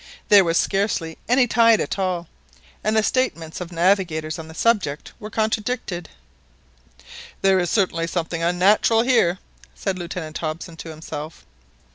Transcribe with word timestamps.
There 0.29 0.43
was 0.43 0.57
scarcely 0.57 1.19
any 1.29 1.45
tide 1.45 1.79
at 1.79 1.99
all, 1.99 2.27
and 2.83 2.97
the 2.97 3.03
statements 3.03 3.61
of 3.61 3.71
navigators 3.71 4.39
on 4.39 4.47
the 4.47 4.55
subject 4.55 5.11
were 5.19 5.29
contradicted. 5.29 6.09
"There 7.43 7.59
is 7.59 7.69
certainly 7.69 8.07
something 8.07 8.41
unnatural 8.41 9.03
here!" 9.03 9.37
said 9.75 9.99
Lieutenant 9.99 10.39
Hobson 10.39 10.75
to 10.77 10.89
himself. 10.89 11.45